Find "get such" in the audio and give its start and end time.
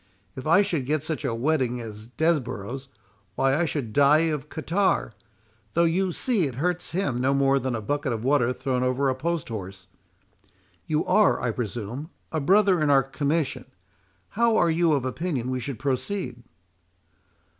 0.87-1.23